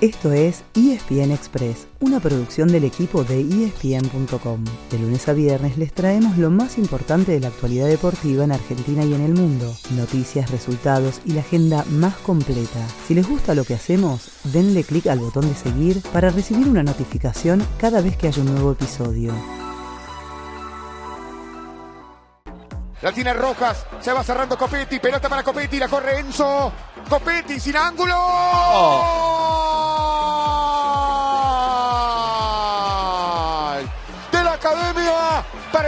Esto 0.00 0.30
es 0.30 0.62
ESPN 0.76 1.32
Express, 1.32 1.88
una 1.98 2.20
producción 2.20 2.68
del 2.68 2.84
equipo 2.84 3.24
de 3.24 3.40
ESPN.com. 3.40 4.64
De 4.92 4.98
lunes 5.00 5.28
a 5.28 5.32
viernes 5.32 5.76
les 5.76 5.92
traemos 5.92 6.38
lo 6.38 6.50
más 6.50 6.78
importante 6.78 7.32
de 7.32 7.40
la 7.40 7.48
actualidad 7.48 7.88
deportiva 7.88 8.44
en 8.44 8.52
Argentina 8.52 9.04
y 9.04 9.12
en 9.12 9.22
el 9.22 9.34
mundo, 9.34 9.74
noticias, 9.96 10.52
resultados 10.52 11.20
y 11.24 11.32
la 11.32 11.40
agenda 11.40 11.84
más 11.90 12.14
completa. 12.18 12.86
Si 13.08 13.14
les 13.14 13.28
gusta 13.28 13.56
lo 13.56 13.64
que 13.64 13.74
hacemos, 13.74 14.30
denle 14.44 14.84
clic 14.84 15.08
al 15.08 15.18
botón 15.18 15.48
de 15.48 15.56
seguir 15.56 16.00
para 16.12 16.30
recibir 16.30 16.68
una 16.68 16.84
notificación 16.84 17.66
cada 17.80 18.00
vez 18.00 18.16
que 18.16 18.28
haya 18.28 18.40
un 18.40 18.52
nuevo 18.54 18.70
episodio. 18.70 19.34
La 23.02 23.10
tiene 23.10 23.32
Rojas, 23.32 23.84
se 24.00 24.12
va 24.12 24.22
cerrando 24.22 24.56
Copetti, 24.56 25.00
pelota 25.00 25.28
para 25.28 25.42
Copetti, 25.42 25.80
la 25.80 25.88
corre 25.88 26.20
Enzo. 26.20 26.72
Copetti 27.08 27.58
sin 27.58 27.76
ángulo. 27.76 28.14
De 28.14 29.27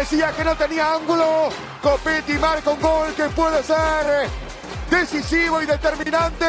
parecía 0.00 0.32
que 0.34 0.44
no 0.44 0.56
tenía 0.56 0.94
ángulo. 0.94 1.50
Copetti 1.82 2.32
marca 2.38 2.70
un 2.70 2.80
gol 2.80 3.12
que 3.14 3.24
puede 3.36 3.62
ser 3.62 4.30
decisivo 4.90 5.60
y 5.60 5.66
determinante. 5.66 6.46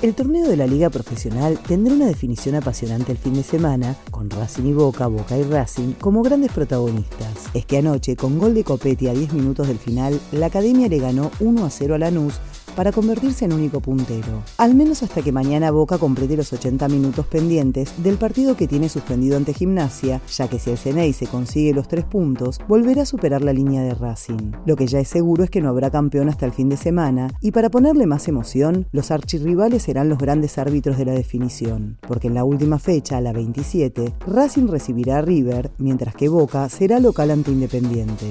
El 0.00 0.14
torneo 0.14 0.48
de 0.48 0.56
la 0.56 0.66
Liga 0.66 0.88
Profesional 0.88 1.58
tendrá 1.58 1.92
una 1.92 2.06
definición 2.06 2.54
apasionante 2.54 3.12
el 3.12 3.18
fin 3.18 3.34
de 3.34 3.42
semana, 3.42 3.94
con 4.10 4.30
Racing 4.30 4.64
y 4.64 4.72
Boca, 4.72 5.06
Boca 5.06 5.36
y 5.36 5.42
Racing 5.42 5.92
como 6.00 6.22
grandes 6.22 6.50
protagonistas. 6.50 7.50
Es 7.52 7.66
que 7.66 7.76
anoche, 7.76 8.16
con 8.16 8.38
gol 8.38 8.54
de 8.54 8.64
Copetti 8.64 9.08
a 9.08 9.12
10 9.12 9.34
minutos 9.34 9.68
del 9.68 9.78
final, 9.78 10.18
la 10.32 10.46
Academia 10.46 10.88
le 10.88 10.98
ganó 10.98 11.30
1 11.40 11.62
a 11.62 11.68
0 11.68 11.94
a 11.94 11.98
Lanús 11.98 12.40
para 12.76 12.92
convertirse 12.92 13.46
en 13.46 13.54
único 13.54 13.80
puntero. 13.80 14.42
Al 14.58 14.74
menos 14.74 15.02
hasta 15.02 15.22
que 15.22 15.32
mañana 15.32 15.70
Boca 15.70 15.98
complete 15.98 16.36
los 16.36 16.52
80 16.52 16.88
minutos 16.88 17.26
pendientes 17.26 17.92
del 18.02 18.18
partido 18.18 18.56
que 18.56 18.68
tiene 18.68 18.88
suspendido 18.88 19.36
ante 19.36 19.54
Gimnasia, 19.54 20.20
ya 20.28 20.48
que 20.48 20.58
si 20.58 20.70
el 20.70 20.78
Ceney 20.78 21.12
se 21.12 21.26
consigue 21.26 21.72
los 21.72 21.88
tres 21.88 22.04
puntos, 22.04 22.60
volverá 22.68 23.02
a 23.02 23.06
superar 23.06 23.42
la 23.42 23.52
línea 23.52 23.82
de 23.82 23.94
Racing. 23.94 24.52
Lo 24.66 24.76
que 24.76 24.86
ya 24.86 25.00
es 25.00 25.08
seguro 25.08 25.42
es 25.42 25.50
que 25.50 25.60
no 25.60 25.70
habrá 25.70 25.90
campeón 25.90 26.28
hasta 26.28 26.46
el 26.46 26.52
fin 26.52 26.68
de 26.68 26.76
semana, 26.76 27.28
y 27.40 27.50
para 27.50 27.70
ponerle 27.70 28.06
más 28.06 28.28
emoción, 28.28 28.86
los 28.92 29.10
archirrivales 29.10 29.82
serán 29.84 30.08
los 30.08 30.18
grandes 30.18 30.58
árbitros 30.58 30.98
de 30.98 31.06
la 31.06 31.12
definición, 31.12 31.98
porque 32.06 32.28
en 32.28 32.34
la 32.34 32.44
última 32.44 32.78
fecha, 32.78 33.20
la 33.20 33.32
27, 33.32 34.12
Racing 34.26 34.68
recibirá 34.68 35.18
a 35.18 35.22
River, 35.22 35.70
mientras 35.78 36.14
que 36.14 36.28
Boca 36.28 36.68
será 36.68 37.00
local 37.00 37.30
ante 37.30 37.50
Independiente. 37.50 38.26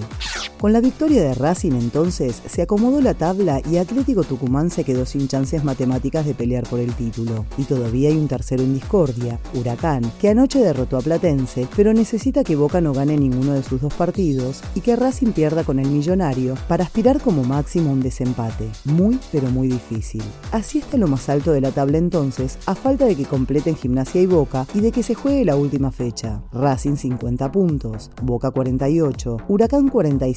Con 0.59 0.71
la 0.71 0.79
victoria 0.79 1.21
de 1.21 1.33
Racing 1.33 1.73
entonces 1.73 2.41
se 2.47 2.61
acomodó 2.61 3.01
la 3.01 3.13
tabla 3.13 3.61
y 3.69 3.77
Atlético 3.77 4.23
Tucumán 4.23 4.69
se 4.69 4.85
quedó 4.85 5.05
sin 5.05 5.27
chances 5.27 5.63
matemáticas 5.63 6.25
de 6.25 6.33
pelear 6.33 6.63
por 6.63 6.79
el 6.79 6.93
título. 6.93 7.45
Y 7.57 7.63
todavía 7.63 8.09
hay 8.09 8.17
un 8.17 8.29
tercero 8.29 8.63
en 8.63 8.73
discordia, 8.73 9.39
Huracán, 9.53 10.09
que 10.19 10.29
anoche 10.29 10.59
derrotó 10.59 10.97
a 10.97 11.01
Platense, 11.01 11.67
pero 11.75 11.93
necesita 11.93 12.43
que 12.43 12.55
Boca 12.55 12.79
no 12.79 12.93
gane 12.93 13.17
ninguno 13.17 13.51
de 13.51 13.63
sus 13.63 13.81
dos 13.81 13.93
partidos 13.93 14.61
y 14.75 14.79
que 14.79 14.95
Racing 14.95 15.33
pierda 15.33 15.63
con 15.65 15.77
el 15.77 15.87
millonario 15.87 16.55
para 16.69 16.85
aspirar 16.85 17.19
como 17.19 17.43
máximo 17.43 17.91
un 17.91 18.01
desempate. 18.01 18.69
Muy, 18.85 19.19
pero 19.31 19.49
muy 19.49 19.67
difícil. 19.67 20.23
Así 20.51 20.79
está 20.79 20.97
lo 20.97 21.07
más 21.07 21.27
alto 21.27 21.51
de 21.51 21.61
la 21.61 21.71
tabla 21.71 21.97
entonces, 21.97 22.57
a 22.65 22.75
falta 22.75 23.05
de 23.05 23.15
que 23.15 23.25
completen 23.25 23.75
Gimnasia 23.75 24.21
y 24.21 24.25
Boca 24.25 24.65
y 24.73 24.79
de 24.79 24.91
que 24.91 25.03
se 25.03 25.15
juegue 25.15 25.43
la 25.43 25.57
última 25.57 25.91
fecha. 25.91 26.41
Racing 26.53 26.95
50 26.95 27.51
puntos, 27.51 28.09
Boca 28.23 28.51
48, 28.51 29.37
Huracán 29.49 29.89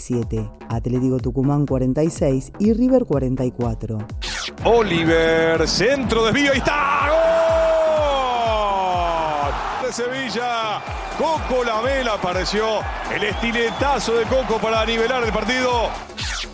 47, 0.08 0.50
Atlético 0.68 1.18
Tucumán 1.18 1.66
46 1.66 2.52
y 2.58 2.72
River 2.72 3.04
44. 3.04 3.98
Oliver, 4.64 5.68
centro, 5.68 6.24
desvío 6.24 6.54
y 6.54 6.58
está. 6.58 7.08
¡Gol! 9.80 9.86
De 9.86 9.92
Sevilla, 9.92 10.80
Coco 11.18 11.62
Lamela 11.64 12.14
apareció. 12.14 12.80
El 13.14 13.24
estiletazo 13.24 14.14
de 14.14 14.24
Coco 14.24 14.58
para 14.58 14.84
nivelar 14.86 15.22
el 15.24 15.32
partido. 15.32 15.90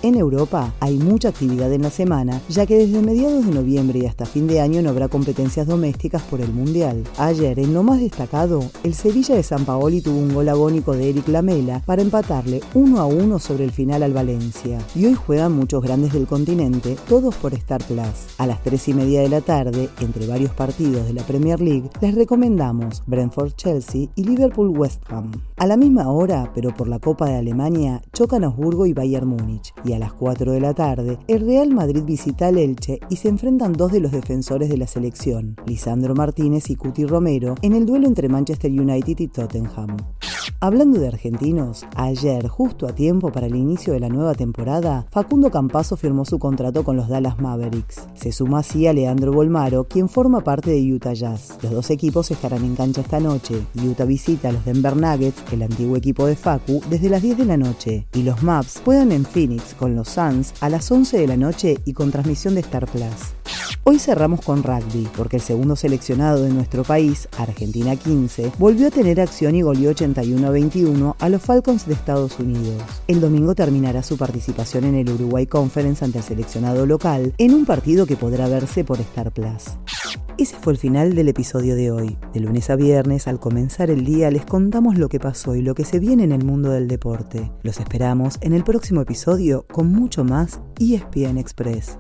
En 0.03 0.15
Europa 0.15 0.75
hay 0.81 0.99
mucha 0.99 1.29
actividad 1.29 1.73
en 1.73 1.83
la 1.83 1.91
semana, 1.91 2.41
ya 2.49 2.67
que 2.67 2.79
desde 2.79 3.03
mediados 3.03 3.47
de 3.47 3.53
noviembre 3.53 4.01
y 4.01 4.07
hasta 4.07 4.27
fin 4.27 4.47
de 4.47 4.61
año 4.61 4.83
no 4.83 4.91
habrá 4.91 5.09
competencias 5.09 5.67
domésticas 5.67 6.23
por 6.23 6.41
el 6.41 6.53
Mundial. 6.53 7.05
Ayer, 7.19 7.59
en 7.59 7.75
lo 7.75 7.83
más 7.83 8.01
destacado, 8.01 8.65
el 8.83 8.95
Sevilla 8.95 9.35
de 9.35 9.43
San 9.43 9.65
Paoli 9.65 10.01
tuvo 10.01 10.19
un 10.19 10.35
gol 10.35 10.49
agónico 10.49 10.93
de 10.95 11.11
Eric 11.11 11.29
Lamela 11.29 11.83
para 11.87 12.03
empatarle 12.03 12.61
1 12.75 13.01
a 13.01 13.07
1 13.07 13.39
sobre 13.39 13.65
el 13.65 13.73
final 13.73 14.03
al 14.03 14.13
Valencia. 14.13 14.79
Y 14.95 15.07
hoy 15.07 15.15
juegan 15.15 15.53
muchos 15.53 15.83
grandes 15.83 16.13
del 16.13 16.27
continente, 16.27 16.97
todos 17.09 17.35
por 17.37 17.55
Star 17.55 17.83
Plus. 17.85 18.05
A 18.39 18.47
las 18.47 18.63
3 18.63 18.89
y 18.89 18.95
media 18.95 19.21
de 19.21 19.29
la 19.29 19.41
tarde, 19.41 19.89
entre 20.01 20.27
varios 20.27 20.53
partidos 20.53 21.07
de 21.07 21.15
la 21.15 21.23
Premier 21.23 21.61
League, 21.61 21.91
les 22.01 22.15
recomendamos 22.15 23.03
Brentford-Chelsea 23.07 24.09
y 24.15 24.25
Liverpool-West 24.25 25.03
Ham. 25.09 25.33
A 25.57 25.67
la 25.67 25.77
misma 25.77 26.11
hora, 26.11 26.51
pero 26.55 26.75
por 26.75 26.89
la 26.89 26.99
Copa 26.99 27.27
de 27.27 27.37
Alemania, 27.37 28.03
chocan 28.15 28.45
Osburgo 28.45 28.87
y 28.87 28.95
Bayern 28.95 29.27
Múnich. 29.27 29.75
Y 29.85 29.93
a 29.93 29.99
las 29.99 30.15
4 30.15 30.53
de 30.53 30.61
la 30.61 30.73
tarde, 30.73 31.19
el 31.29 31.45
Real 31.45 31.71
Madrid 31.75 32.05
visita 32.05 32.47
al 32.47 32.57
Elche 32.57 33.01
y 33.11 33.17
se 33.17 33.29
enfrentan 33.29 33.75
dos 33.75 33.93
de 33.93 34.01
los 34.01 34.13
defensores 34.13 34.71
de 34.71 34.79
la 34.79 34.87
selección, 34.87 35.57
Lisandro 35.67 36.15
Martínez 36.15 36.71
y 36.71 36.77
Cuti 36.77 37.05
Romero, 37.05 37.57
en 37.61 37.75
el 37.75 37.85
duelo 37.85 38.07
entre 38.07 38.29
Manchester 38.29 38.71
United 38.71 39.19
y 39.19 39.29
Tottenham. 39.29 40.14
Hablando 40.61 40.99
de 40.99 41.09
argentinos, 41.09 41.87
ayer, 41.97 42.49
justo 42.49 42.87
a 42.87 42.95
tiempo 42.95 43.31
para 43.31 43.47
el 43.47 43.57
inicio 43.57 43.93
de 43.93 44.01
la 44.01 44.09
nueva 44.09 44.35
temporada, 44.35 45.07
Facundo 45.11 45.51
Campazo 45.51 45.97
firmó 45.97 46.25
su 46.25 46.39
contrato 46.39 46.85
con 46.85 46.97
los 46.97 47.09
Dallas 47.09 47.39
Mavericks. 47.39 48.09
Se 48.15 48.33
suma 48.33 48.61
así 48.61 48.87
a 48.87 48.93
Leandro 48.93 49.33
Bolmaro, 49.33 49.85
quien 49.85 50.09
forma 50.09 50.41
parte 50.41 50.71
de 50.71 50.93
Utah 50.93 51.15
Jazz. 51.15 51.59
Los 51.63 51.73
dos 51.73 51.91
equipos 51.91 52.31
estarán 52.31 52.65
en 52.65 52.77
cancha 52.77 53.03
esta 53.03 53.21
noche. 53.21 53.55
Utah 53.83 54.05
visita 54.05 54.49
a 54.49 54.53
los 54.53 54.65
Denver 54.65 54.97
Nuggets, 54.97 55.45
el 55.53 55.63
antiguo 55.63 55.97
equipo 55.97 56.27
de 56.27 56.37
Facu, 56.37 56.81
desde 56.91 57.09
las 57.09 57.23
10 57.23 57.39
de 57.39 57.45
la 57.45 57.57
noche. 57.57 58.07
Y 58.15 58.23
los 58.23 58.43
Maps 58.43 58.81
juegan 58.85 59.13
en 59.13 59.25
Phoenix 59.25 59.75
con 59.75 59.95
los 59.95 60.09
Suns 60.09 60.55
a 60.61 60.69
las 60.69 60.91
11 60.91 61.19
de 61.19 61.27
la 61.27 61.37
noche 61.37 61.79
y 61.85 61.93
con 61.93 62.11
transmisión 62.11 62.55
de 62.55 62.61
Star 62.61 62.87
Plus. 62.87 63.35
Hoy 63.87 63.99
cerramos 63.99 64.41
con 64.41 64.63
rugby, 64.63 65.07
porque 65.15 65.37
el 65.37 65.43
segundo 65.43 65.77
seleccionado 65.77 66.43
de 66.43 66.49
nuestro 66.49 66.85
país, 66.85 67.29
Argentina 67.37 67.95
15, 67.97 68.53
volvió 68.59 68.89
a 68.89 68.91
tener 68.91 69.21
acción 69.21 69.55
y 69.57 69.61
goleó 69.61 69.91
81 69.91 70.47
a 70.47 70.51
21 70.51 71.17
a 71.19 71.29
los 71.29 71.43
Falcons 71.43 71.87
de 71.87 71.93
Estados 71.93 72.39
Unidos. 72.39 72.83
El 73.09 73.21
domingo 73.21 73.55
terminará 73.55 74.03
su 74.03 74.17
participación 74.17 74.85
en 74.85 74.95
el 74.95 75.11
Uruguay 75.11 75.47
Conference 75.47 76.03
ante 76.03 76.17
el 76.17 76.25
seleccionado 76.25 76.87
local, 76.87 77.35
en 77.37 77.53
un 77.53 77.67
partido 77.67 78.07
que 78.07 78.17
podrá 78.17 78.49
verse 78.49 78.85
por 78.85 78.99
Star 79.01 79.31
Plus. 79.33 79.65
Ese 80.39 80.57
fue 80.57 80.73
el 80.73 80.79
final 80.79 81.15
del 81.15 81.29
episodio 81.29 81.77
de 81.77 81.91
hoy. 81.91 82.17
De 82.33 82.41
lunes 82.41 82.71
a 82.71 82.77
viernes, 82.77 83.29
al 83.29 83.39
comenzar 83.39 83.91
el 83.91 84.07
día, 84.07 84.31
les 84.31 84.47
contamos 84.47 84.97
lo 84.97 85.11
que 85.11 85.21
pasó 85.21 85.57
y 85.57 85.63
lo 85.63 85.75
que 85.75 85.85
se 85.85 85.99
viene 85.99 86.25
en 86.25 86.33
el 86.33 86.43
mundo 86.43 86.71
del 86.71 86.89
deporte. 86.89 87.53
Los 87.63 87.79
esperamos 87.81 88.39
en 88.41 88.55
el 88.55 88.65
próximo 88.65 89.03
episodio 89.03 89.67
con 89.71 89.93
mucho 89.93 90.25
más 90.25 90.63
ESPN 90.81 91.37
Express. 91.37 91.99